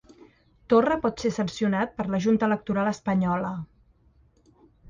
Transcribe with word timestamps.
Torra 0.73 0.97
pot 1.03 1.25
ser 1.25 1.31
sancionat 1.35 1.93
per 1.99 2.07
la 2.15 2.21
Junta 2.25 2.49
Electoral 2.51 2.93
espanyola 2.93 3.55